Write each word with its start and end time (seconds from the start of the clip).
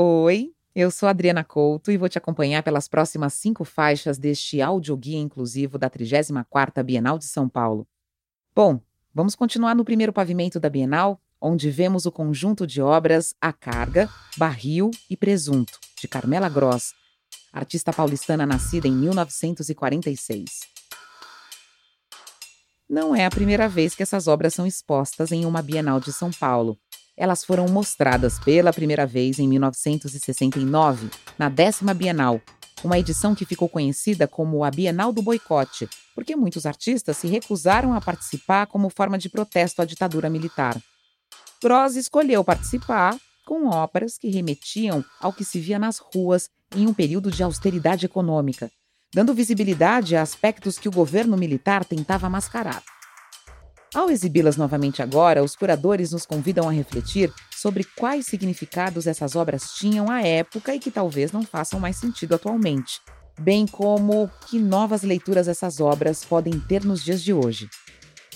Oi, 0.00 0.54
eu 0.76 0.92
sou 0.92 1.08
Adriana 1.08 1.42
Couto 1.42 1.90
e 1.90 1.96
vou 1.96 2.08
te 2.08 2.16
acompanhar 2.16 2.62
pelas 2.62 2.86
próximas 2.86 3.34
cinco 3.34 3.64
faixas 3.64 4.16
deste 4.16 4.62
audioguia 4.62 5.18
inclusivo 5.18 5.76
da 5.76 5.90
34ª 5.90 6.84
Bienal 6.84 7.18
de 7.18 7.24
São 7.24 7.48
Paulo. 7.48 7.84
Bom, 8.54 8.80
vamos 9.12 9.34
continuar 9.34 9.74
no 9.74 9.84
primeiro 9.84 10.12
pavimento 10.12 10.60
da 10.60 10.70
Bienal, 10.70 11.20
onde 11.40 11.68
vemos 11.68 12.06
o 12.06 12.12
conjunto 12.12 12.64
de 12.64 12.80
obras 12.80 13.34
A 13.40 13.52
Carga, 13.52 14.08
Barril 14.36 14.92
e 15.10 15.16
Presunto, 15.16 15.80
de 16.00 16.06
Carmela 16.06 16.48
Gross, 16.48 16.94
artista 17.52 17.92
paulistana 17.92 18.46
nascida 18.46 18.86
em 18.86 18.92
1946. 18.92 20.60
Não 22.88 23.16
é 23.16 23.24
a 23.24 23.30
primeira 23.30 23.68
vez 23.68 23.96
que 23.96 24.04
essas 24.04 24.28
obras 24.28 24.54
são 24.54 24.64
expostas 24.64 25.32
em 25.32 25.44
uma 25.44 25.60
Bienal 25.60 25.98
de 25.98 26.12
São 26.12 26.30
Paulo. 26.30 26.78
Elas 27.18 27.44
foram 27.44 27.66
mostradas 27.66 28.38
pela 28.38 28.72
primeira 28.72 29.04
vez 29.04 29.40
em 29.40 29.48
1969, 29.48 31.10
na 31.36 31.48
décima 31.48 31.92
Bienal, 31.92 32.40
uma 32.84 32.96
edição 32.96 33.34
que 33.34 33.44
ficou 33.44 33.68
conhecida 33.68 34.28
como 34.28 34.62
a 34.62 34.70
Bienal 34.70 35.12
do 35.12 35.20
Boicote, 35.20 35.88
porque 36.14 36.36
muitos 36.36 36.64
artistas 36.64 37.16
se 37.16 37.26
recusaram 37.26 37.92
a 37.92 38.00
participar 38.00 38.68
como 38.68 38.88
forma 38.88 39.18
de 39.18 39.28
protesto 39.28 39.82
à 39.82 39.84
ditadura 39.84 40.30
militar. 40.30 40.80
Gross 41.60 41.96
escolheu 41.96 42.44
participar 42.44 43.18
com 43.44 43.66
obras 43.66 44.16
que 44.16 44.30
remetiam 44.30 45.04
ao 45.20 45.32
que 45.32 45.44
se 45.44 45.58
via 45.58 45.76
nas 45.76 45.98
ruas 45.98 46.48
em 46.76 46.86
um 46.86 46.94
período 46.94 47.32
de 47.32 47.42
austeridade 47.42 48.06
econômica, 48.06 48.70
dando 49.12 49.34
visibilidade 49.34 50.14
a 50.14 50.22
aspectos 50.22 50.78
que 50.78 50.88
o 50.88 50.92
governo 50.92 51.36
militar 51.36 51.84
tentava 51.84 52.30
mascarar. 52.30 52.80
Ao 53.94 54.10
exibi-las 54.10 54.58
novamente 54.58 55.00
agora, 55.00 55.42
os 55.42 55.56
curadores 55.56 56.12
nos 56.12 56.26
convidam 56.26 56.68
a 56.68 56.72
refletir 56.72 57.32
sobre 57.50 57.84
quais 57.96 58.26
significados 58.26 59.06
essas 59.06 59.34
obras 59.34 59.72
tinham 59.78 60.10
à 60.10 60.20
época 60.20 60.74
e 60.74 60.78
que 60.78 60.90
talvez 60.90 61.32
não 61.32 61.42
façam 61.42 61.80
mais 61.80 61.96
sentido 61.96 62.34
atualmente, 62.34 63.00
bem 63.40 63.66
como 63.66 64.30
que 64.46 64.58
novas 64.58 65.02
leituras 65.02 65.48
essas 65.48 65.80
obras 65.80 66.22
podem 66.22 66.60
ter 66.60 66.84
nos 66.84 67.02
dias 67.02 67.22
de 67.22 67.32
hoje. 67.32 67.66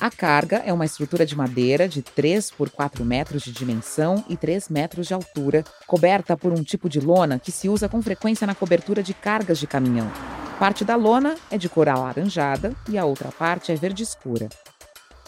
A 0.00 0.10
carga 0.10 0.62
é 0.64 0.72
uma 0.72 0.86
estrutura 0.86 1.26
de 1.26 1.36
madeira 1.36 1.86
de 1.86 2.00
3 2.00 2.50
por 2.52 2.70
4 2.70 3.04
metros 3.04 3.42
de 3.42 3.52
dimensão 3.52 4.24
e 4.30 4.38
3 4.38 4.70
metros 4.70 5.06
de 5.06 5.12
altura, 5.12 5.64
coberta 5.86 6.34
por 6.34 6.50
um 6.50 6.62
tipo 6.62 6.88
de 6.88 6.98
lona 6.98 7.38
que 7.38 7.52
se 7.52 7.68
usa 7.68 7.90
com 7.90 8.00
frequência 8.00 8.46
na 8.46 8.54
cobertura 8.54 9.02
de 9.02 9.12
cargas 9.12 9.58
de 9.58 9.66
caminhão. 9.66 10.10
Parte 10.58 10.82
da 10.82 10.96
lona 10.96 11.36
é 11.50 11.58
de 11.58 11.68
cor 11.68 11.90
alaranjada 11.90 12.74
e 12.88 12.96
a 12.96 13.04
outra 13.04 13.30
parte 13.30 13.70
é 13.70 13.76
verde 13.76 14.02
escura. 14.02 14.48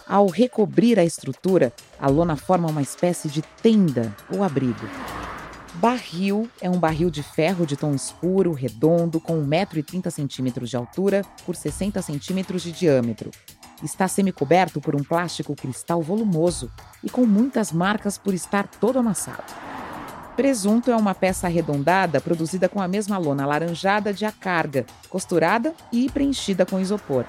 Ao 0.06 0.26
recobrir 0.26 0.98
a 0.98 1.04
estrutura, 1.04 1.72
a 1.98 2.08
lona 2.08 2.36
forma 2.36 2.68
uma 2.68 2.82
espécie 2.82 3.28
de 3.28 3.40
tenda 3.62 4.14
ou 4.30 4.44
abrigo. 4.44 4.86
Barril 5.76 6.48
é 6.60 6.68
um 6.68 6.78
barril 6.78 7.10
de 7.10 7.22
ferro 7.22 7.66
de 7.66 7.74
tom 7.74 7.94
escuro, 7.94 8.52
redondo, 8.52 9.18
com 9.18 9.42
1,30m 9.44 10.64
de 10.64 10.76
altura 10.76 11.22
por 11.46 11.56
60 11.56 12.02
centímetros 12.02 12.62
de 12.62 12.70
diâmetro. 12.70 13.30
Está 13.82 14.06
semicoberto 14.06 14.78
por 14.78 14.94
um 14.94 15.02
plástico 15.02 15.56
cristal 15.56 16.02
volumoso 16.02 16.70
e 17.02 17.08
com 17.08 17.24
muitas 17.24 17.72
marcas 17.72 18.18
por 18.18 18.34
estar 18.34 18.68
todo 18.68 18.98
amassado. 18.98 19.52
Presunto 20.36 20.90
é 20.90 20.96
uma 20.96 21.14
peça 21.14 21.46
arredondada 21.46 22.20
produzida 22.20 22.68
com 22.68 22.80
a 22.80 22.88
mesma 22.88 23.16
lona 23.16 23.44
alaranjada 23.44 24.12
de 24.12 24.26
a 24.26 24.32
carga, 24.32 24.84
costurada 25.08 25.72
e 25.90 26.10
preenchida 26.10 26.66
com 26.66 26.78
isopor. 26.78 27.24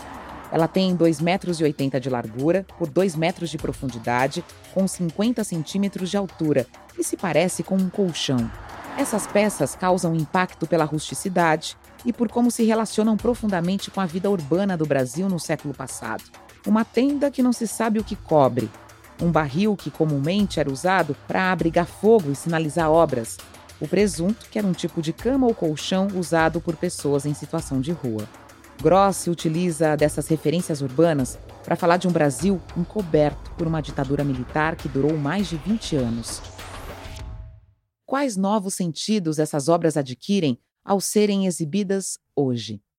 Ela 0.51 0.67
tem 0.67 0.95
2,80 0.95 1.21
metros 1.21 1.57
de 1.57 2.09
largura 2.09 2.65
por 2.77 2.89
2 2.89 3.15
metros 3.15 3.49
de 3.49 3.57
profundidade, 3.57 4.43
com 4.73 4.87
50 4.87 5.43
centímetros 5.43 6.09
de 6.09 6.17
altura 6.17 6.65
e 6.97 7.03
se 7.03 7.17
parece 7.17 7.63
com 7.63 7.75
um 7.75 7.89
colchão. 7.89 8.49
Essas 8.97 9.27
peças 9.27 9.75
causam 9.75 10.15
impacto 10.15 10.65
pela 10.65 10.85
rusticidade 10.85 11.75
e 12.05 12.13
por 12.13 12.29
como 12.29 12.49
se 12.49 12.63
relacionam 12.63 13.17
profundamente 13.17 13.91
com 13.91 13.99
a 13.99 14.05
vida 14.05 14.29
urbana 14.29 14.77
do 14.77 14.85
Brasil 14.85 15.27
no 15.27 15.39
século 15.39 15.73
passado. 15.73 16.23
Uma 16.65 16.85
tenda 16.85 17.29
que 17.29 17.43
não 17.43 17.51
se 17.51 17.67
sabe 17.67 17.99
o 17.99 18.03
que 18.03 18.15
cobre, 18.15 18.69
um 19.21 19.31
barril 19.31 19.75
que 19.75 19.91
comumente 19.91 20.59
era 20.59 20.71
usado 20.71 21.15
para 21.27 21.51
abrigar 21.51 21.85
fogo 21.85 22.31
e 22.31 22.35
sinalizar 22.35 22.89
obras, 22.89 23.37
o 23.79 23.87
presunto, 23.87 24.47
que 24.49 24.57
era 24.57 24.67
um 24.67 24.73
tipo 24.73 25.01
de 25.01 25.11
cama 25.11 25.45
ou 25.45 25.53
colchão 25.53 26.07
usado 26.15 26.61
por 26.61 26.75
pessoas 26.75 27.25
em 27.25 27.33
situação 27.33 27.81
de 27.81 27.91
rua. 27.91 28.27
Gross 28.81 29.27
utiliza 29.27 29.95
dessas 29.95 30.27
referências 30.27 30.81
urbanas 30.81 31.39
para 31.63 31.75
falar 31.75 31.97
de 31.97 32.07
um 32.07 32.11
Brasil 32.11 32.61
encoberto 32.77 33.51
por 33.57 33.65
uma 33.65 33.81
ditadura 33.81 34.23
militar 34.23 34.75
que 34.75 34.87
durou 34.87 35.17
mais 35.17 35.47
de 35.47 35.57
20 35.57 35.95
anos. 35.95 36.41
Quais 38.05 38.37
novos 38.37 38.75
sentidos 38.75 39.39
essas 39.39 39.67
obras 39.67 39.97
adquirem 39.97 40.59
ao 40.83 41.01
serem 41.01 41.47
exibidas 41.47 42.19
hoje? 42.35 42.84